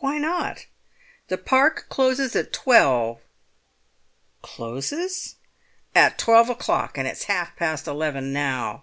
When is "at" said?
2.34-2.52, 5.94-6.18